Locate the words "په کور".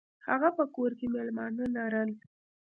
0.57-0.91